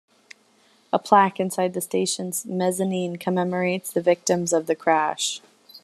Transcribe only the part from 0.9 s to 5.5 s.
A plaque inside the station's mezzanine commemorates the victims of the crash.